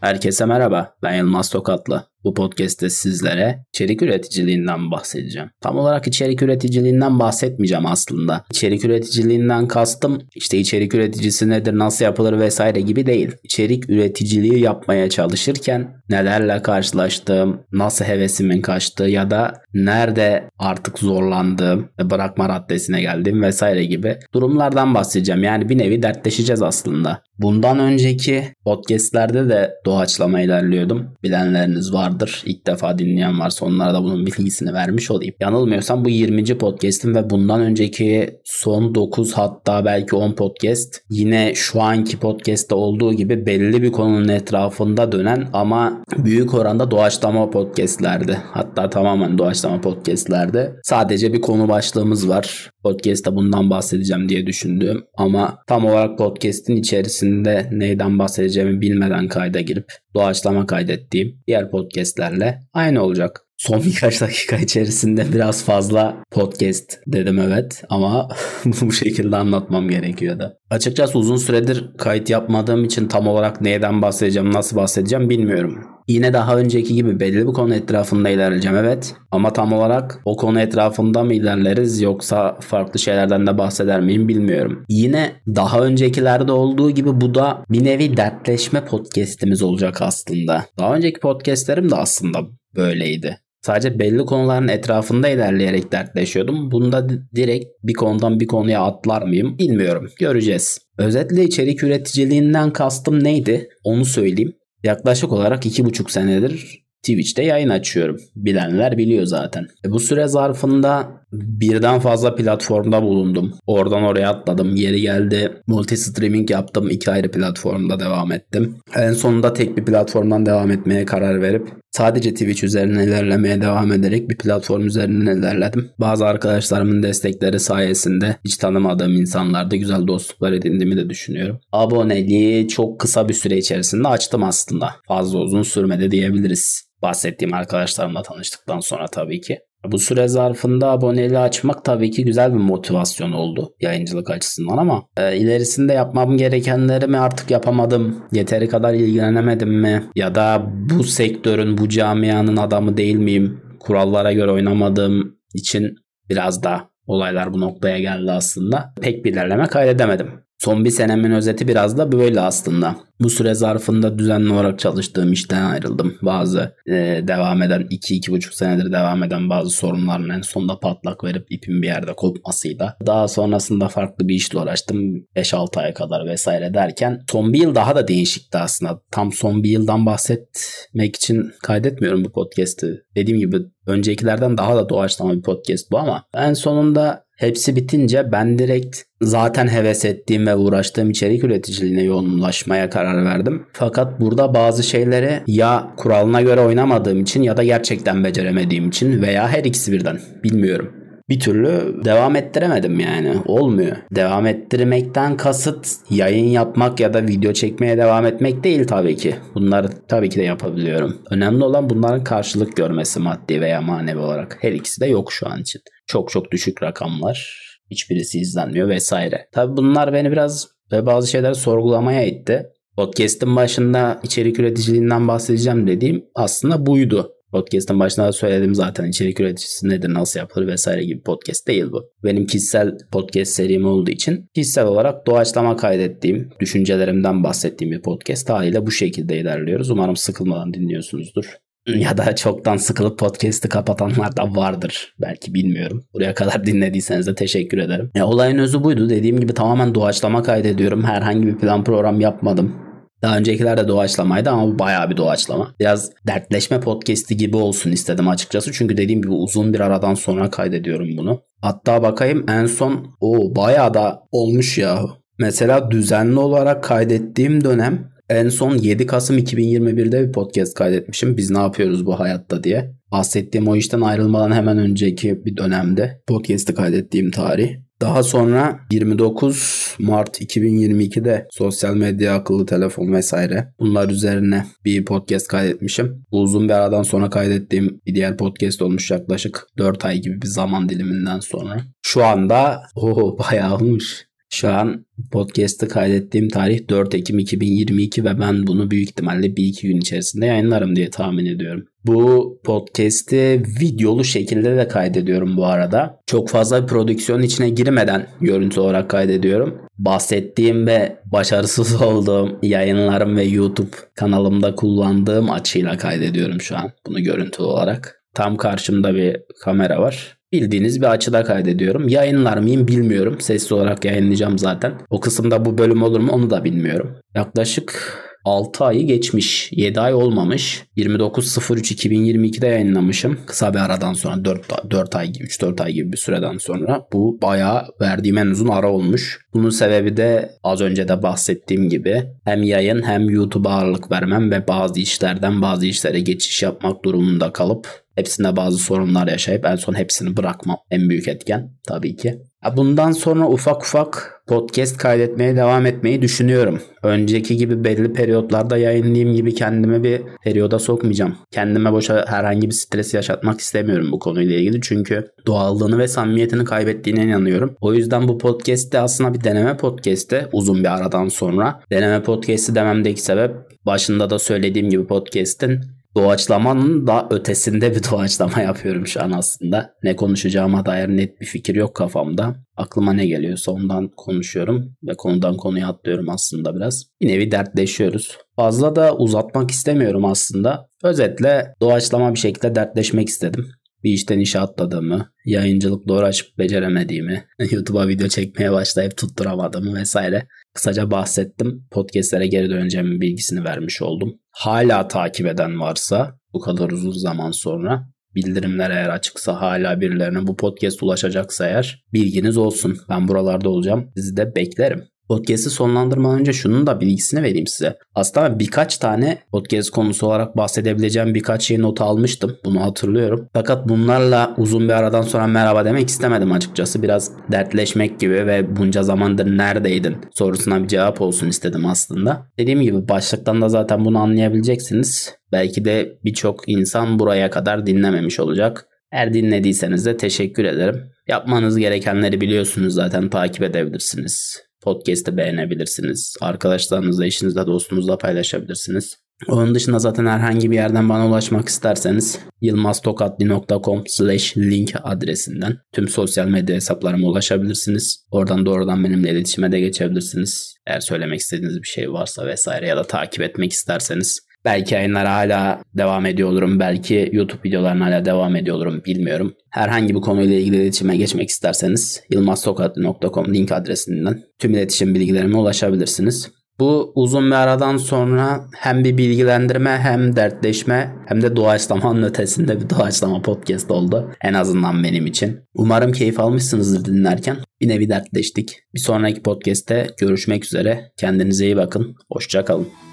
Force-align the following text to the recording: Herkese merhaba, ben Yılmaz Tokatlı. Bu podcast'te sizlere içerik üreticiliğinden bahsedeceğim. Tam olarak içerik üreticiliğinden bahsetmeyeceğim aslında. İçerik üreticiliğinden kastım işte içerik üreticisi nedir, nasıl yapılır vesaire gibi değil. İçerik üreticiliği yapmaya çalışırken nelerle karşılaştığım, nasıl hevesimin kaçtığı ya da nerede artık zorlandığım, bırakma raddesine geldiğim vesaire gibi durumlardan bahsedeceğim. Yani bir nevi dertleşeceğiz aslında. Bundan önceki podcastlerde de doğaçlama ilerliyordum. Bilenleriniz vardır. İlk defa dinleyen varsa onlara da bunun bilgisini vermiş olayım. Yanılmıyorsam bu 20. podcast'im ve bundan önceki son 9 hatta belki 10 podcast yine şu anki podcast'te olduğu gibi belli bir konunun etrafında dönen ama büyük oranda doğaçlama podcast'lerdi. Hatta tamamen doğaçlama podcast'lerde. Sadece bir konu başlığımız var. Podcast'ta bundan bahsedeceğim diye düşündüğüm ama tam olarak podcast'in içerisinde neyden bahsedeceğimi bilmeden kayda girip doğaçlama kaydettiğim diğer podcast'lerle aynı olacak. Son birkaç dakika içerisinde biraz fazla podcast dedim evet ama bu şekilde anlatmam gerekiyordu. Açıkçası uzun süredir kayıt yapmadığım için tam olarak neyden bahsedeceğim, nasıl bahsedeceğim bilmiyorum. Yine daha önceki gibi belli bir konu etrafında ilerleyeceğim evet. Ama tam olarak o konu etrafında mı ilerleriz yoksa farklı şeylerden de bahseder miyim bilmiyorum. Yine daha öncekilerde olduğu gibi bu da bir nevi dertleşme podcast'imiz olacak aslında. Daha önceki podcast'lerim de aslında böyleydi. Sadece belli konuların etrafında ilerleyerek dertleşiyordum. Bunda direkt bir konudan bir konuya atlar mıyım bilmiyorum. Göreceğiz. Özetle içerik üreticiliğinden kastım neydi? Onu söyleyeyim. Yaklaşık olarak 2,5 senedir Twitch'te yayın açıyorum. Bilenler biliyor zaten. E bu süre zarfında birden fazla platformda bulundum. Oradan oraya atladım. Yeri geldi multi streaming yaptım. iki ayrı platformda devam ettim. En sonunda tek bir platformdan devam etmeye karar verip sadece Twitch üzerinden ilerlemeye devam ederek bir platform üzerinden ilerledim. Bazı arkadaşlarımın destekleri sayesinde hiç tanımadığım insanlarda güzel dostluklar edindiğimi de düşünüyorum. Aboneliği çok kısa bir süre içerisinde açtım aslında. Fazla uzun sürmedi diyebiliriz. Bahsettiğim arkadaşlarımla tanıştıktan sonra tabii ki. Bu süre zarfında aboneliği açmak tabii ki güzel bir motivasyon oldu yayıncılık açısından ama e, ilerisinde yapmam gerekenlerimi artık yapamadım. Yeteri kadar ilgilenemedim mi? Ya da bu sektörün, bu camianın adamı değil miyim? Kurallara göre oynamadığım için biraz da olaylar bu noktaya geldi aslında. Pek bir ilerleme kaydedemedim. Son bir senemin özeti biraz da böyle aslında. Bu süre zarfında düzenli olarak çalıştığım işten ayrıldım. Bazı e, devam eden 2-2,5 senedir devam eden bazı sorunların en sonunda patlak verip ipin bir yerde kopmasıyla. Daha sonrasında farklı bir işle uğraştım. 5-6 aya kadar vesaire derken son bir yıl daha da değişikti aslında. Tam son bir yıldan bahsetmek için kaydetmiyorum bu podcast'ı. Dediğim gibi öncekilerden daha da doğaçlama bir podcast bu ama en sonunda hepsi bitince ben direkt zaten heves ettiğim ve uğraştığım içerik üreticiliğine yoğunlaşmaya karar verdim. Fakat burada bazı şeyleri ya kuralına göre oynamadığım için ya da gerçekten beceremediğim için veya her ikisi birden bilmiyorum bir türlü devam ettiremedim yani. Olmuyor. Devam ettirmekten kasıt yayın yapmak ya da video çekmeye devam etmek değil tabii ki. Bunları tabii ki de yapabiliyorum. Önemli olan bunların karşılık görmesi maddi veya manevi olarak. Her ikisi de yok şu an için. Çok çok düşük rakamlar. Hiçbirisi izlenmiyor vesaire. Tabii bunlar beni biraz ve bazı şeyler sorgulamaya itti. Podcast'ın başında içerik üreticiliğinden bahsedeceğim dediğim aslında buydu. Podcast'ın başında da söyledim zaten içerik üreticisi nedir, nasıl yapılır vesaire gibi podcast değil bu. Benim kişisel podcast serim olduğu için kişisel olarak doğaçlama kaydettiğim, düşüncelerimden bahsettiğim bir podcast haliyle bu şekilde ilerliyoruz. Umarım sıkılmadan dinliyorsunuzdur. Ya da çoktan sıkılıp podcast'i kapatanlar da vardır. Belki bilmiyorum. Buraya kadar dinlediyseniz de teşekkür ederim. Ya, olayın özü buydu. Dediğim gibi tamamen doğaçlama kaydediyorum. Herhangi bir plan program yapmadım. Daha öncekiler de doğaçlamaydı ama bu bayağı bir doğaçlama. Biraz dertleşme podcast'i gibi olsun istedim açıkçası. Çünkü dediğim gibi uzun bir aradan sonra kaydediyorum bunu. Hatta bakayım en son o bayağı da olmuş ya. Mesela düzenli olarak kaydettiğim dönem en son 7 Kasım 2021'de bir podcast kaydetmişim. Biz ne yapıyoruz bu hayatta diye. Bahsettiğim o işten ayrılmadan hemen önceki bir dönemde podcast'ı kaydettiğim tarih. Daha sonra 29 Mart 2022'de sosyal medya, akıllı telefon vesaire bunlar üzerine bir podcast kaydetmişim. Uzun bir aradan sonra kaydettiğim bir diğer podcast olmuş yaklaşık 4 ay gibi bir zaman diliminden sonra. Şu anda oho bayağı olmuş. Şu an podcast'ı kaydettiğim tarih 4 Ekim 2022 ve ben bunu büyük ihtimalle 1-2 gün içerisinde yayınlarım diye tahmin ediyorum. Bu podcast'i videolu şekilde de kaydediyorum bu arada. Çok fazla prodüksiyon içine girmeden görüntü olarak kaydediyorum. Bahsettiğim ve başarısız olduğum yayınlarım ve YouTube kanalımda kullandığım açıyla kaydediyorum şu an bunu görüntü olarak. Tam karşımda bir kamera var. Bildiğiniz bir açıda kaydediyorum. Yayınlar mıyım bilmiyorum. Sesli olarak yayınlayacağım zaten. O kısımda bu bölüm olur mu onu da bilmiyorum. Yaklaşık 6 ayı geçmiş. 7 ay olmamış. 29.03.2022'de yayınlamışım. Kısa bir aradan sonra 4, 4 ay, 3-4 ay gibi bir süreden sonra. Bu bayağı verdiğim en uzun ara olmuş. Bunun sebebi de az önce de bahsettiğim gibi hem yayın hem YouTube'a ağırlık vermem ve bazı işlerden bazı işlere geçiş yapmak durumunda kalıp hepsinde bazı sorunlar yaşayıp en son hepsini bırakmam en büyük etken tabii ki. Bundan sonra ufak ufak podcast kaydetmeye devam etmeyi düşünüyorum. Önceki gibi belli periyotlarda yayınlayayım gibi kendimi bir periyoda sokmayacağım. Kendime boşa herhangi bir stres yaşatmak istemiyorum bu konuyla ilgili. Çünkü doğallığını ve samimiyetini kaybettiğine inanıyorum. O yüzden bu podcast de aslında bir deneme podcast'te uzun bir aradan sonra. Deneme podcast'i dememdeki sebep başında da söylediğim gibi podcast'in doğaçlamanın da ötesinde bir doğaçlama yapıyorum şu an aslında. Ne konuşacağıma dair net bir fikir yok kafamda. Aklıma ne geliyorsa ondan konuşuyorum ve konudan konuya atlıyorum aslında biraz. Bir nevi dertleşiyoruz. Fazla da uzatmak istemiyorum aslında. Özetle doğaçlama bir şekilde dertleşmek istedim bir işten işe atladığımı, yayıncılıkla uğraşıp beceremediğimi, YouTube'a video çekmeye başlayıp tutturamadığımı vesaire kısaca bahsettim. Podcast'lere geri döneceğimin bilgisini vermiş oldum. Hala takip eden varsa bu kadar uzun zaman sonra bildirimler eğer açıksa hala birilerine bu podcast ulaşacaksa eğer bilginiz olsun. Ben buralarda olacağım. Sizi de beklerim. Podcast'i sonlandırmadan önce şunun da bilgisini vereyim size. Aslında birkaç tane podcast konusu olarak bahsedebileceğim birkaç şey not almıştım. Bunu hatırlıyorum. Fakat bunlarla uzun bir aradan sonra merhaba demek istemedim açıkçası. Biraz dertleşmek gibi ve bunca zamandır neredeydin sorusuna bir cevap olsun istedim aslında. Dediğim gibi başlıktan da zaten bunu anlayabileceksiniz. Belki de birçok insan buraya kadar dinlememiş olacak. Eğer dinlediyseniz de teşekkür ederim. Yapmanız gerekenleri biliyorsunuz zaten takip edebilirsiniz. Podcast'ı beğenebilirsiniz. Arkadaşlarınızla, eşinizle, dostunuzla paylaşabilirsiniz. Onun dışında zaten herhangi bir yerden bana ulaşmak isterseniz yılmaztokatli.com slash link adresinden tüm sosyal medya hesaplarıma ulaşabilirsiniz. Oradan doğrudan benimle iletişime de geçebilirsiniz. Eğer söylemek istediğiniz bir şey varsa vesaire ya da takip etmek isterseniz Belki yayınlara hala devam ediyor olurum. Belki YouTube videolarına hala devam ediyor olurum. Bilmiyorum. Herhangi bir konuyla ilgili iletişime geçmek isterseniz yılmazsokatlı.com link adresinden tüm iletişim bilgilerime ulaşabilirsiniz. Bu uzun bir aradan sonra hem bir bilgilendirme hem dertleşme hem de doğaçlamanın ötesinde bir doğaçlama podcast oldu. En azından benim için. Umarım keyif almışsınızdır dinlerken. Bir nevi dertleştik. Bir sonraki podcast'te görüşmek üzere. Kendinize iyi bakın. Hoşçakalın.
Herkese 0.00 0.44
merhaba, 0.44 0.94
ben 1.02 1.14
Yılmaz 1.14 1.50
Tokatlı. 1.50 2.06
Bu 2.28 2.34
podcast'te 2.34 2.90
sizlere 2.90 3.64
içerik 3.74 4.02
üreticiliğinden 4.02 4.90
bahsedeceğim. 4.90 5.50
Tam 5.60 5.78
olarak 5.78 6.06
içerik 6.06 6.42
üreticiliğinden 6.42 7.18
bahsetmeyeceğim 7.18 7.86
aslında. 7.86 8.44
İçerik 8.50 8.84
üreticiliğinden 8.84 9.68
kastım 9.68 10.22
işte 10.34 10.58
içerik 10.58 10.94
üreticisi 10.94 11.48
nedir, 11.48 11.78
nasıl 11.78 12.04
yapılır 12.04 12.38
vesaire 12.38 12.80
gibi 12.80 13.06
değil. 13.06 13.30
İçerik 13.42 13.90
üreticiliği 13.90 14.60
yapmaya 14.60 15.10
çalışırken 15.10 16.02
nelerle 16.08 16.62
karşılaştığım, 16.62 17.60
nasıl 17.72 18.04
hevesimin 18.04 18.60
kaçtığı 18.60 19.08
ya 19.08 19.30
da 19.30 19.52
nerede 19.74 20.50
artık 20.58 20.98
zorlandığım, 20.98 21.88
bırakma 22.02 22.48
raddesine 22.48 23.00
geldiğim 23.00 23.42
vesaire 23.42 23.84
gibi 23.84 24.16
durumlardan 24.34 24.94
bahsedeceğim. 24.94 25.42
Yani 25.42 25.68
bir 25.68 25.78
nevi 25.78 26.02
dertleşeceğiz 26.02 26.62
aslında. 26.62 27.22
Bundan 27.38 27.78
önceki 27.78 28.44
podcastlerde 28.64 29.48
de 29.48 29.74
doğaçlama 29.86 30.40
ilerliyordum. 30.40 31.14
Bilenleriniz 31.22 31.92
vardır. 32.18 32.42
İlk 32.46 32.66
defa 32.66 32.98
dinleyen 32.98 33.40
varsa 33.40 33.66
onlara 33.66 33.94
da 33.94 34.02
bunun 34.04 34.26
bilgisini 34.26 34.72
vermiş 34.72 35.10
olayım. 35.10 35.34
Yanılmıyorsam 35.40 36.04
bu 36.04 36.08
20. 36.08 36.58
podcast'im 36.58 37.14
ve 37.14 37.30
bundan 37.30 37.60
önceki 37.60 38.40
son 38.44 38.94
9 38.94 39.32
hatta 39.32 39.84
belki 39.84 40.16
10 40.16 40.32
podcast 40.32 41.00
yine 41.10 41.52
şu 41.54 41.82
anki 41.82 42.18
podcast'te 42.18 42.74
olduğu 42.74 43.12
gibi 43.12 43.46
belli 43.46 43.82
bir 43.82 43.92
konunun 43.92 44.28
etrafında 44.28 45.12
dönen 45.12 45.48
ama 45.52 46.04
büyük 46.16 46.54
oranda 46.54 46.90
doğaçlama 46.90 47.50
podcast'lerdi. 47.50 48.38
Hatta 48.52 48.90
tamamen 48.90 49.38
doğaçlama 49.38 49.80
podcast'lerde. 49.80 50.72
Sadece 50.82 51.32
bir 51.32 51.40
konu 51.40 51.68
başlığımız 51.68 52.28
var. 52.28 52.70
Podcast'ta 52.82 53.36
bundan 53.36 53.70
bahsedeceğim 53.70 54.28
diye 54.28 54.46
düşündüğüm 54.46 55.04
ama 55.16 55.58
tam 55.66 55.84
olarak 55.84 56.18
podcast'in 56.18 56.76
içerisinde 56.76 57.68
neyden 57.72 58.18
bahsedeceğimi 58.18 58.80
bilmeden 58.80 59.28
kayda 59.28 59.60
girip 59.60 59.92
doğaçlama 60.14 60.66
kaydettiğim 60.66 61.38
diğer 61.46 61.70
podcast'lerle 61.70 62.60
aynı 62.72 63.02
olacak. 63.02 63.47
Son 63.58 63.84
birkaç 63.84 64.20
dakika 64.20 64.56
içerisinde 64.56 65.32
biraz 65.32 65.64
fazla 65.64 66.16
podcast 66.30 66.98
dedim 67.06 67.38
evet 67.38 67.84
ama 67.88 68.28
bu 68.64 68.92
şekilde 68.92 69.36
anlatmam 69.36 69.88
gerekiyordu. 69.88 70.52
Açıkçası 70.70 71.18
uzun 71.18 71.36
süredir 71.36 71.90
kayıt 71.98 72.30
yapmadığım 72.30 72.84
için 72.84 73.08
tam 73.08 73.26
olarak 73.26 73.60
neyden 73.60 74.02
bahsedeceğim, 74.02 74.52
nasıl 74.52 74.76
bahsedeceğim 74.76 75.30
bilmiyorum. 75.30 75.84
Yine 76.08 76.32
daha 76.32 76.56
önceki 76.56 76.94
gibi 76.94 77.20
belli 77.20 77.48
bir 77.48 77.52
konu 77.52 77.74
etrafında 77.74 78.28
ilerleyeceğim 78.28 78.76
evet. 78.76 79.14
Ama 79.30 79.52
tam 79.52 79.72
olarak 79.72 80.20
o 80.24 80.36
konu 80.36 80.60
etrafında 80.60 81.24
mı 81.24 81.34
ilerleriz 81.34 82.00
yoksa 82.00 82.58
farklı 82.60 83.00
şeylerden 83.00 83.46
de 83.46 83.58
bahseder 83.58 84.00
miyim 84.00 84.28
bilmiyorum. 84.28 84.84
Yine 84.88 85.32
daha 85.46 85.80
öncekilerde 85.80 86.52
olduğu 86.52 86.90
gibi 86.90 87.20
bu 87.20 87.34
da 87.34 87.64
bir 87.70 87.84
nevi 87.84 88.16
dertleşme 88.16 88.84
podcast'imiz 88.84 89.62
olacak 89.62 90.02
aslında. 90.02 90.64
Daha 90.78 90.94
önceki 90.94 91.20
podcast'lerim 91.20 91.90
de 91.90 91.94
aslında 91.94 92.38
böyleydi. 92.76 93.38
Sadece 93.62 93.98
belli 93.98 94.24
konuların 94.24 94.68
etrafında 94.68 95.28
ilerleyerek 95.28 95.92
dertleşiyordum. 95.92 96.70
Bunda 96.70 97.08
direkt 97.34 97.66
bir 97.82 97.94
konudan 97.94 98.40
bir 98.40 98.46
konuya 98.46 98.82
atlar 98.82 99.22
mıyım 99.22 99.58
bilmiyorum. 99.58 100.08
Göreceğiz. 100.20 100.78
Özetle 100.98 101.44
içerik 101.44 101.82
üreticiliğinden 101.82 102.72
kastım 102.72 103.24
neydi? 103.24 103.68
Onu 103.84 104.04
söyleyeyim. 104.04 104.52
Yaklaşık 104.84 105.32
olarak 105.32 105.66
2,5 105.66 106.10
senedir 106.10 106.88
Twitch'te 107.02 107.42
yayın 107.42 107.68
açıyorum. 107.68 108.16
Bilenler 108.36 108.98
biliyor 108.98 109.24
zaten. 109.24 109.66
E 109.84 109.90
bu 109.90 110.00
süre 110.00 110.28
zarfında 110.28 111.08
birden 111.32 112.00
fazla 112.00 112.34
platformda 112.34 113.02
bulundum. 113.02 113.52
Oradan 113.66 114.02
oraya 114.02 114.30
atladım. 114.30 114.76
Yeri 114.76 115.00
geldi 115.00 115.52
multi 115.66 115.96
streaming 115.96 116.50
yaptım. 116.50 116.90
iki 116.90 117.10
ayrı 117.10 117.30
platformda 117.30 118.00
devam 118.00 118.32
ettim. 118.32 118.76
En 118.96 119.12
sonunda 119.12 119.52
tek 119.52 119.76
bir 119.76 119.84
platformdan 119.84 120.46
devam 120.46 120.70
etmeye 120.70 121.04
karar 121.04 121.42
verip 121.42 121.68
sadece 121.90 122.30
Twitch 122.30 122.64
üzerinden 122.64 123.00
ilerlemeye 123.00 123.60
devam 123.60 123.92
ederek 123.92 124.30
bir 124.30 124.38
platform 124.38 124.86
üzerinden 124.86 125.36
ilerledim. 125.36 125.90
Bazı 125.98 126.26
arkadaşlarımın 126.26 127.02
destekleri 127.02 127.60
sayesinde 127.60 128.36
hiç 128.44 128.56
tanımadığım 128.56 129.12
insanlarda 129.12 129.76
güzel 129.76 130.06
dostluklar 130.06 130.52
edindiğimi 130.52 130.96
de 130.96 131.10
düşünüyorum. 131.10 131.60
Aboneliği 131.72 132.68
çok 132.68 133.00
kısa 133.00 133.28
bir 133.28 133.34
süre 133.34 133.56
içerisinde 133.56 134.08
açtım 134.08 134.44
aslında. 134.44 134.94
Fazla 135.08 135.38
uzun 135.38 135.62
sürmedi 135.62 136.10
diyebiliriz. 136.10 136.88
Bahsettiğim 137.02 137.54
arkadaşlarımla 137.54 138.22
tanıştıktan 138.22 138.80
sonra 138.80 139.06
tabii 139.06 139.40
ki. 139.40 139.58
Bu 139.84 139.98
süre 139.98 140.28
zarfında 140.28 140.90
aboneliği 140.90 141.38
açmak 141.38 141.84
tabii 141.84 142.10
ki 142.10 142.24
güzel 142.24 142.52
bir 142.52 142.58
motivasyon 142.58 143.32
oldu 143.32 143.74
yayıncılık 143.80 144.30
açısından 144.30 144.76
ama 144.76 145.02
e, 145.16 145.36
ilerisinde 145.36 145.92
yapmam 145.92 146.36
gerekenlerimi 146.36 147.18
artık 147.18 147.50
yapamadım. 147.50 148.24
Yeteri 148.32 148.68
kadar 148.68 148.94
ilgilenemedim 148.94 149.80
mi? 149.80 150.04
Ya 150.14 150.34
da 150.34 150.66
bu 150.66 151.04
sektörün, 151.04 151.78
bu 151.78 151.88
camianın 151.88 152.56
adamı 152.56 152.96
değil 152.96 153.16
miyim? 153.16 153.60
Kurallara 153.80 154.32
göre 154.32 154.50
oynamadığım 154.50 155.36
için 155.54 155.94
biraz 156.30 156.62
da 156.62 156.90
olaylar 157.06 157.52
bu 157.52 157.60
noktaya 157.60 157.98
geldi 157.98 158.30
aslında. 158.30 158.94
Pek 159.00 159.24
bir 159.24 159.32
ilerleme 159.32 159.66
kaydedemedim. 159.66 160.47
Son 160.58 160.84
bir 160.84 160.90
senemin 160.90 161.30
özeti 161.30 161.68
biraz 161.68 161.98
da 161.98 162.12
böyle 162.12 162.40
aslında. 162.40 162.96
Bu 163.20 163.30
süre 163.30 163.54
zarfında 163.54 164.18
düzenli 164.18 164.52
olarak 164.52 164.78
çalıştığım 164.78 165.32
işten 165.32 165.64
ayrıldım. 165.64 166.18
Bazı 166.22 166.74
e, 166.86 167.20
devam 167.28 167.62
eden 167.62 167.82
2-2,5 167.82 168.54
senedir 168.54 168.92
devam 168.92 169.22
eden 169.22 169.50
bazı 169.50 169.70
sorunların 169.70 170.28
en 170.28 170.40
sonunda 170.40 170.78
patlak 170.78 171.24
verip 171.24 171.46
ipin 171.50 171.82
bir 171.82 171.86
yerde 171.86 172.12
kopmasıyla. 172.12 172.96
Daha 173.06 173.28
sonrasında 173.28 173.88
farklı 173.88 174.28
bir 174.28 174.34
işle 174.34 174.58
uğraştım. 174.58 175.14
5-6 175.36 175.80
aya 175.80 175.94
kadar 175.94 176.26
vesaire 176.26 176.74
derken 176.74 177.20
son 177.30 177.52
bir 177.52 177.62
yıl 177.62 177.74
daha 177.74 177.96
da 177.96 178.08
değişikti 178.08 178.58
aslında. 178.58 179.00
Tam 179.10 179.32
son 179.32 179.62
bir 179.62 179.70
yıldan 179.70 180.06
bahsetmek 180.06 181.16
için 181.16 181.52
kaydetmiyorum 181.62 182.24
bu 182.24 182.32
podcast'ı. 182.32 183.04
Dediğim 183.16 183.40
gibi 183.40 183.56
öncekilerden 183.86 184.58
daha 184.58 184.76
da 184.76 184.88
doğaçlama 184.88 185.34
bir 185.34 185.42
podcast 185.42 185.90
bu 185.90 185.98
ama 185.98 186.24
en 186.34 186.54
sonunda 186.54 187.27
hepsi 187.38 187.76
bitince 187.76 188.32
ben 188.32 188.58
direkt 188.58 188.98
zaten 189.22 189.68
heves 189.68 190.04
ettiğim 190.04 190.46
ve 190.46 190.56
uğraştığım 190.56 191.10
içerik 191.10 191.44
üreticiliğine 191.44 192.02
yoğunlaşmaya 192.02 192.90
karar 192.90 193.24
verdim. 193.24 193.66
Fakat 193.72 194.20
burada 194.20 194.54
bazı 194.54 194.82
şeyleri 194.82 195.40
ya 195.46 195.90
kuralına 195.96 196.42
göre 196.42 196.60
oynamadığım 196.60 197.20
için 197.20 197.42
ya 197.42 197.56
da 197.56 197.64
gerçekten 197.64 198.24
beceremediğim 198.24 198.88
için 198.88 199.22
veya 199.22 199.48
her 199.48 199.64
ikisi 199.64 199.92
birden 199.92 200.20
bilmiyorum 200.44 200.97
bir 201.28 201.40
türlü 201.40 202.04
devam 202.04 202.36
ettiremedim 202.36 203.00
yani. 203.00 203.34
Olmuyor. 203.46 203.96
Devam 204.14 204.46
ettirmekten 204.46 205.36
kasıt 205.36 205.88
yayın 206.10 206.46
yapmak 206.46 207.00
ya 207.00 207.14
da 207.14 207.26
video 207.26 207.52
çekmeye 207.52 207.98
devam 207.98 208.26
etmek 208.26 208.64
değil 208.64 208.86
tabii 208.86 209.16
ki. 209.16 209.34
Bunları 209.54 209.88
tabii 210.08 210.30
ki 210.30 210.40
de 210.40 210.42
yapabiliyorum. 210.42 211.18
Önemli 211.30 211.64
olan 211.64 211.90
bunların 211.90 212.24
karşılık 212.24 212.76
görmesi 212.76 213.20
maddi 213.20 213.60
veya 213.60 213.80
manevi 213.80 214.18
olarak. 214.18 214.58
Her 214.60 214.72
ikisi 214.72 215.00
de 215.00 215.06
yok 215.06 215.32
şu 215.32 215.48
an 215.48 215.60
için. 215.60 215.80
Çok 216.06 216.30
çok 216.30 216.52
düşük 216.52 216.82
rakamlar. 216.82 217.68
Hiçbirisi 217.90 218.40
izlenmiyor 218.40 218.88
vesaire. 218.88 219.48
Tabii 219.52 219.76
bunlar 219.76 220.12
beni 220.12 220.32
biraz 220.32 220.68
ve 220.92 221.06
bazı 221.06 221.30
şeyler 221.30 221.54
sorgulamaya 221.54 222.26
itti. 222.26 222.66
Podcast'ın 222.96 223.56
başında 223.56 224.20
içerik 224.22 224.58
üreticiliğinden 224.58 225.28
bahsedeceğim 225.28 225.86
dediğim 225.86 226.24
aslında 226.34 226.86
buydu. 226.86 227.32
Podcast'ın 227.52 228.00
başında 228.00 228.26
da 228.26 228.32
söyledim 228.32 228.74
zaten 228.74 229.08
içerik 229.08 229.40
üreticisi 229.40 229.88
nedir, 229.88 230.14
nasıl 230.14 230.40
yapılır 230.40 230.66
vesaire 230.66 231.04
gibi 231.04 231.20
podcast 231.20 231.68
değil 231.68 231.86
bu. 231.92 232.04
Benim 232.24 232.46
kişisel 232.46 232.98
podcast 233.12 233.52
serim 233.52 233.86
olduğu 233.86 234.10
için 234.10 234.46
kişisel 234.54 234.86
olarak 234.86 235.26
doğaçlama 235.26 235.76
kaydettiğim, 235.76 236.50
düşüncelerimden 236.60 237.44
bahsettiğim 237.44 237.92
bir 237.92 238.02
podcast 238.02 238.50
haliyle 238.50 238.86
bu 238.86 238.90
şekilde 238.90 239.38
ilerliyoruz. 239.38 239.90
Umarım 239.90 240.16
sıkılmadan 240.16 240.74
dinliyorsunuzdur. 240.74 241.44
Ya 241.88 242.18
da 242.18 242.36
çoktan 242.36 242.76
sıkılıp 242.76 243.18
podcast'i 243.18 243.68
kapatanlar 243.68 244.36
da 244.36 244.54
vardır. 244.54 245.14
Belki 245.20 245.54
bilmiyorum. 245.54 246.04
Buraya 246.14 246.34
kadar 246.34 246.66
dinlediyseniz 246.66 247.26
de 247.26 247.34
teşekkür 247.34 247.78
ederim. 247.78 248.10
Ya, 248.14 248.26
olayın 248.26 248.58
özü 248.58 248.84
buydu. 248.84 249.10
Dediğim 249.10 249.40
gibi 249.40 249.54
tamamen 249.54 249.94
doğaçlama 249.94 250.42
kaydediyorum. 250.42 251.04
Herhangi 251.04 251.46
bir 251.46 251.58
plan 251.58 251.84
program 251.84 252.20
yapmadım. 252.20 252.87
Daha 253.22 253.38
öncekiler 253.38 253.76
de 253.76 253.88
doğaçlamaydı 253.88 254.50
ama 254.50 254.74
bu 254.74 254.78
bayağı 254.78 255.10
bir 255.10 255.16
doğaçlama. 255.16 255.74
Biraz 255.80 256.10
dertleşme 256.26 256.80
podcast'i 256.80 257.36
gibi 257.36 257.56
olsun 257.56 257.92
istedim 257.92 258.28
açıkçası. 258.28 258.72
Çünkü 258.72 258.96
dediğim 258.96 259.22
gibi 259.22 259.32
uzun 259.32 259.72
bir 259.72 259.80
aradan 259.80 260.14
sonra 260.14 260.50
kaydediyorum 260.50 261.08
bunu. 261.16 261.42
Hatta 261.60 262.02
bakayım 262.02 262.44
en 262.48 262.66
son 262.66 263.06
o 263.20 263.56
bayağı 263.56 263.94
da 263.94 264.22
olmuş 264.32 264.78
ya. 264.78 265.00
Mesela 265.38 265.90
düzenli 265.90 266.38
olarak 266.38 266.84
kaydettiğim 266.84 267.64
dönem 267.64 268.10
en 268.28 268.48
son 268.48 268.76
7 268.76 269.06
Kasım 269.06 269.38
2021'de 269.38 270.28
bir 270.28 270.32
podcast 270.32 270.74
kaydetmişim. 270.74 271.36
Biz 271.36 271.50
ne 271.50 271.58
yapıyoruz 271.58 272.06
bu 272.06 272.20
hayatta 272.20 272.64
diye. 272.64 272.92
Bahsettiğim 273.12 273.68
o 273.68 273.76
işten 273.76 274.00
ayrılmadan 274.00 274.52
hemen 274.52 274.78
önceki 274.78 275.44
bir 275.44 275.56
dönemde 275.56 276.22
podcast'ı 276.26 276.74
kaydettiğim 276.74 277.30
tarih. 277.30 277.76
Daha 278.00 278.22
sonra 278.22 278.80
29 278.92 279.87
Mart 279.98 280.40
2022'de 280.40 281.46
sosyal 281.50 281.94
medya, 281.94 282.34
akıllı 282.34 282.66
telefon 282.66 283.12
vesaire 283.12 283.72
bunlar 283.80 284.08
üzerine 284.08 284.66
bir 284.84 285.04
podcast 285.04 285.48
kaydetmişim. 285.48 286.24
Uzun 286.30 286.68
bir 286.68 286.74
aradan 286.74 287.02
sonra 287.02 287.30
kaydettiğim 287.30 288.00
bir 288.06 288.14
diğer 288.14 288.36
podcast 288.36 288.82
olmuş 288.82 289.10
yaklaşık 289.10 289.66
4 289.78 290.04
ay 290.04 290.20
gibi 290.20 290.42
bir 290.42 290.46
zaman 290.46 290.88
diliminden 290.88 291.40
sonra. 291.40 291.80
Şu 292.02 292.24
anda 292.24 292.82
oho 292.94 293.38
bayağı 293.38 293.74
olmuş. 293.74 294.27
Şu 294.50 294.68
an 294.68 295.04
podcast'ı 295.32 295.88
kaydettiğim 295.88 296.48
tarih 296.48 296.88
4 296.88 297.14
Ekim 297.14 297.38
2022 297.38 298.24
ve 298.24 298.40
ben 298.40 298.66
bunu 298.66 298.90
büyük 298.90 299.08
ihtimalle 299.08 299.46
1-2 299.46 299.82
gün 299.82 299.98
içerisinde 299.98 300.46
yayınlarım 300.46 300.96
diye 300.96 301.10
tahmin 301.10 301.46
ediyorum. 301.46 301.86
Bu 302.04 302.60
podcast'i 302.64 303.62
videolu 303.80 304.24
şekilde 304.24 304.76
de 304.76 304.88
kaydediyorum 304.88 305.56
bu 305.56 305.66
arada. 305.66 306.20
Çok 306.26 306.48
fazla 306.48 306.86
prodüksiyon 306.86 307.42
içine 307.42 307.70
girmeden 307.70 308.26
görüntü 308.40 308.80
olarak 308.80 309.10
kaydediyorum. 309.10 309.82
Bahsettiğim 309.98 310.86
ve 310.86 311.16
başarısız 311.24 312.02
olduğum 312.02 312.58
yayınlarım 312.62 313.36
ve 313.36 313.44
YouTube 313.44 313.96
kanalımda 314.14 314.74
kullandığım 314.74 315.50
açıyla 315.50 315.96
kaydediyorum 315.98 316.60
şu 316.60 316.76
an 316.76 316.92
bunu 317.06 317.22
görüntü 317.22 317.62
olarak. 317.62 318.22
Tam 318.34 318.56
karşımda 318.56 319.14
bir 319.14 319.36
kamera 319.64 320.00
var. 320.00 320.37
Bildiğiniz 320.52 321.00
bir 321.00 321.10
açıda 321.10 321.44
kaydediyorum. 321.44 322.08
Yayınlar 322.08 322.58
mıyım 322.58 322.88
bilmiyorum. 322.88 323.36
Sesli 323.40 323.74
olarak 323.74 324.04
yayınlayacağım 324.04 324.58
zaten. 324.58 324.92
O 325.10 325.20
kısımda 325.20 325.64
bu 325.64 325.78
bölüm 325.78 326.02
olur 326.02 326.20
mu 326.20 326.32
onu 326.32 326.50
da 326.50 326.64
bilmiyorum. 326.64 327.16
Yaklaşık 327.34 328.18
6 328.44 328.84
ayı 328.84 329.06
geçmiş. 329.06 329.68
7 329.72 330.00
ay 330.00 330.14
olmamış. 330.14 330.84
29.03.2022'de 330.96 332.66
yayınlamışım. 332.66 333.38
Kısa 333.46 333.74
bir 333.74 333.78
aradan 333.78 334.12
sonra 334.12 334.44
4, 334.44 334.90
4 334.90 335.16
ay, 335.16 335.28
3-4 335.28 335.82
ay 335.82 335.92
gibi 335.92 336.12
bir 336.12 336.16
süreden 336.16 336.58
sonra. 336.58 337.06
Bu 337.12 337.38
bayağı 337.42 337.82
verdiğim 338.00 338.38
en 338.38 338.46
uzun 338.46 338.68
ara 338.68 338.92
olmuş. 338.92 339.40
Bunun 339.54 339.70
sebebi 339.70 340.16
de 340.16 340.50
az 340.62 340.80
önce 340.80 341.08
de 341.08 341.22
bahsettiğim 341.22 341.88
gibi 341.88 342.24
hem 342.44 342.62
yayın 342.62 343.02
hem 343.02 343.30
YouTube'a 343.30 343.72
ağırlık 343.72 344.10
vermem 344.10 344.50
ve 344.50 344.68
bazı 344.68 345.00
işlerden 345.00 345.62
bazı 345.62 345.86
işlere 345.86 346.20
geçiş 346.20 346.62
yapmak 346.62 347.04
durumunda 347.04 347.52
kalıp 347.52 348.07
hepsinde 348.18 348.56
bazı 348.56 348.78
sorunlar 348.78 349.28
yaşayıp 349.28 349.64
en 349.66 349.76
son 349.76 349.94
hepsini 349.94 350.36
bırakmam 350.36 350.76
en 350.90 351.08
büyük 351.08 351.28
etken 351.28 351.70
tabii 351.88 352.16
ki. 352.16 352.42
Bundan 352.76 353.12
sonra 353.12 353.48
ufak 353.48 353.82
ufak 353.82 354.42
podcast 354.46 354.96
kaydetmeye 354.96 355.56
devam 355.56 355.86
etmeyi 355.86 356.22
düşünüyorum. 356.22 356.80
Önceki 357.02 357.56
gibi 357.56 357.84
belli 357.84 358.12
periyotlarda 358.12 358.76
yayınlayayım 358.76 359.34
gibi 359.34 359.54
kendimi 359.54 360.02
bir 360.02 360.22
periyoda 360.44 360.78
sokmayacağım. 360.78 361.36
Kendime 361.50 361.92
boşa 361.92 362.24
herhangi 362.28 362.66
bir 362.66 362.74
stres 362.74 363.14
yaşatmak 363.14 363.60
istemiyorum 363.60 364.12
bu 364.12 364.18
konuyla 364.18 364.56
ilgili. 364.56 364.80
Çünkü 364.80 365.28
doğallığını 365.46 365.98
ve 365.98 366.08
samimiyetini 366.08 366.64
kaybettiğine 366.64 367.24
inanıyorum. 367.24 367.76
O 367.80 367.94
yüzden 367.94 368.28
bu 368.28 368.38
podcast 368.38 368.92
de 368.92 369.00
aslında 369.00 369.34
bir 369.34 369.44
deneme 369.44 369.76
podcast'te 369.76 370.48
uzun 370.52 370.80
bir 370.80 370.96
aradan 370.96 371.28
sonra. 371.28 371.80
Deneme 371.90 372.22
podcast'i 372.22 372.74
dememdeki 372.74 373.22
sebep 373.22 373.50
başında 373.86 374.30
da 374.30 374.38
söylediğim 374.38 374.90
gibi 374.90 375.06
podcast'in 375.06 375.97
doğaçlamanın 376.16 377.06
da 377.06 377.26
ötesinde 377.30 377.94
bir 377.94 378.02
doğaçlama 378.10 378.60
yapıyorum 378.60 379.06
şu 379.06 379.22
an 379.22 379.30
aslında. 379.30 379.94
Ne 380.02 380.16
konuşacağıma 380.16 380.86
dair 380.86 381.08
net 381.08 381.40
bir 381.40 381.46
fikir 381.46 381.74
yok 381.74 381.94
kafamda. 381.94 382.56
Aklıma 382.76 383.12
ne 383.12 383.26
geliyorsa 383.26 383.72
ondan 383.72 384.08
konuşuyorum 384.16 384.96
ve 385.02 385.14
konudan 385.14 385.56
konuya 385.56 385.88
atlıyorum 385.88 386.28
aslında 386.28 386.76
biraz. 386.76 387.04
Bir 387.20 387.28
nevi 387.28 387.50
dertleşiyoruz. 387.50 388.38
Fazla 388.56 388.96
da 388.96 389.16
uzatmak 389.16 389.70
istemiyorum 389.70 390.24
aslında. 390.24 390.88
Özetle 391.02 391.74
doğaçlama 391.80 392.34
bir 392.34 392.38
şekilde 392.38 392.74
dertleşmek 392.74 393.28
istedim 393.28 393.66
bir 394.04 394.10
işten 394.10 394.38
işe 394.38 394.60
atladığımı, 394.60 395.32
yayıncılıkla 395.44 396.14
uğraşıp 396.14 396.58
beceremediğimi, 396.58 397.44
YouTube'a 397.70 398.08
video 398.08 398.28
çekmeye 398.28 398.72
başlayıp 398.72 399.16
tutturamadığımı 399.16 399.94
vesaire 399.94 400.46
kısaca 400.74 401.10
bahsettim. 401.10 401.86
Podcast'lere 401.90 402.46
geri 402.46 402.70
döneceğimin 402.70 403.20
bilgisini 403.20 403.64
vermiş 403.64 404.02
oldum. 404.02 404.40
Hala 404.50 405.08
takip 405.08 405.46
eden 405.46 405.80
varsa 405.80 406.38
bu 406.52 406.60
kadar 406.60 406.90
uzun 406.90 407.12
zaman 407.12 407.50
sonra 407.50 408.08
bildirimler 408.34 408.90
eğer 408.90 409.08
açıksa 409.08 409.60
hala 409.60 410.00
birilerine 410.00 410.46
bu 410.46 410.56
podcast 410.56 411.02
ulaşacaksa 411.02 411.66
eğer 411.66 412.04
bilginiz 412.12 412.56
olsun. 412.56 412.98
Ben 413.08 413.28
buralarda 413.28 413.70
olacağım. 413.70 414.10
Sizi 414.16 414.36
de 414.36 414.54
beklerim. 414.56 415.04
Podcast'i 415.28 415.70
sonlandırmadan 415.70 416.40
önce 416.40 416.52
şunun 416.52 416.86
da 416.86 417.00
bilgisini 417.00 417.42
vereyim 417.42 417.66
size. 417.66 417.96
Aslında 418.14 418.58
birkaç 418.58 418.98
tane 418.98 419.38
podcast 419.52 419.90
konusu 419.90 420.26
olarak 420.26 420.56
bahsedebileceğim 420.56 421.34
birkaç 421.34 421.62
şey 421.62 421.80
not 421.80 422.00
almıştım. 422.00 422.56
Bunu 422.64 422.80
hatırlıyorum. 422.80 423.48
Fakat 423.52 423.88
bunlarla 423.88 424.54
uzun 424.56 424.88
bir 424.88 424.92
aradan 424.92 425.22
sonra 425.22 425.46
merhaba 425.46 425.84
demek 425.84 426.08
istemedim 426.08 426.52
açıkçası. 426.52 427.02
Biraz 427.02 427.32
dertleşmek 427.52 428.20
gibi 428.20 428.46
ve 428.46 428.76
bunca 428.76 429.02
zamandır 429.02 429.46
neredeydin 429.46 430.16
sorusuna 430.34 430.82
bir 430.82 430.88
cevap 430.88 431.20
olsun 431.20 431.48
istedim 431.48 431.86
aslında. 431.86 432.46
Dediğim 432.58 432.80
gibi 432.80 433.08
başlıktan 433.08 433.62
da 433.62 433.68
zaten 433.68 434.04
bunu 434.04 434.18
anlayabileceksiniz. 434.18 435.34
Belki 435.52 435.84
de 435.84 436.18
birçok 436.24 436.68
insan 436.68 437.18
buraya 437.18 437.50
kadar 437.50 437.86
dinlememiş 437.86 438.40
olacak. 438.40 438.86
Eğer 439.12 439.34
dinlediyseniz 439.34 440.06
de 440.06 440.16
teşekkür 440.16 440.64
ederim. 440.64 441.02
Yapmanız 441.28 441.78
gerekenleri 441.78 442.40
biliyorsunuz 442.40 442.94
zaten 442.94 443.28
takip 443.30 443.62
edebilirsiniz. 443.62 444.67
Podcast'ı 444.82 445.36
beğenebilirsiniz. 445.36 446.36
Arkadaşlarınızla, 446.40 447.26
eşinizle, 447.26 447.66
dostunuzla 447.66 448.18
paylaşabilirsiniz. 448.18 449.16
Onun 449.48 449.74
dışında 449.74 449.98
zaten 449.98 450.26
herhangi 450.26 450.70
bir 450.70 450.76
yerden 450.76 451.08
bana 451.08 451.28
ulaşmak 451.28 451.68
isterseniz 451.68 452.38
yılmaztokatli.com 452.60 454.02
slash 454.06 454.56
link 454.56 454.92
adresinden 455.02 455.78
tüm 455.92 456.08
sosyal 456.08 456.48
medya 456.48 456.76
hesaplarıma 456.76 457.28
ulaşabilirsiniz. 457.28 458.26
Oradan 458.30 458.66
doğrudan 458.66 459.04
benimle 459.04 459.30
iletişime 459.30 459.72
de 459.72 459.80
geçebilirsiniz. 459.80 460.74
Eğer 460.86 461.00
söylemek 461.00 461.40
istediğiniz 461.40 461.82
bir 461.82 461.88
şey 461.88 462.12
varsa 462.12 462.46
vesaire 462.46 462.88
ya 462.88 462.96
da 462.96 463.02
takip 463.04 463.42
etmek 463.42 463.72
isterseniz 463.72 464.47
Belki 464.68 464.94
yayınlara 464.94 465.34
hala 465.34 465.82
devam 465.94 466.26
ediyor 466.26 466.48
olurum. 466.48 466.80
Belki 466.80 467.30
YouTube 467.32 467.60
videolarına 467.64 468.06
hala 468.06 468.24
devam 468.24 468.56
ediyor 468.56 468.76
olurum. 468.76 469.02
Bilmiyorum. 469.06 469.54
Herhangi 469.70 470.14
bir 470.14 470.20
konuyla 470.20 470.56
ilgili 470.56 470.76
iletişime 470.76 471.16
geçmek 471.16 471.48
isterseniz 471.48 472.22
yılmazsokatlı.com 472.30 473.54
link 473.54 473.72
adresinden 473.72 474.42
tüm 474.58 474.70
iletişim 474.70 475.14
bilgilerime 475.14 475.56
ulaşabilirsiniz. 475.56 476.50
Bu 476.80 477.12
uzun 477.14 477.46
bir 477.46 477.56
aradan 477.56 477.96
sonra 477.96 478.64
hem 478.76 479.04
bir 479.04 479.18
bilgilendirme 479.18 479.90
hem 479.90 480.36
dertleşme 480.36 481.12
hem 481.26 481.42
de 481.42 481.56
doğaçlamanın 481.56 482.22
ötesinde 482.22 482.80
bir 482.80 482.90
doğaçlama 482.90 483.42
podcast 483.42 483.90
oldu. 483.90 484.30
En 484.42 484.54
azından 484.54 485.04
benim 485.04 485.26
için. 485.26 485.60
Umarım 485.74 486.12
keyif 486.12 486.40
almışsınızdır 486.40 487.04
dinlerken. 487.04 487.56
Bir 487.80 487.88
nevi 487.88 488.08
dertleştik. 488.08 488.76
Bir 488.94 489.00
sonraki 489.00 489.42
podcast'te 489.42 490.06
görüşmek 490.20 490.64
üzere. 490.64 491.12
Kendinize 491.16 491.64
iyi 491.66 491.76
bakın. 491.76 492.16
Hoşçakalın. 492.32 493.07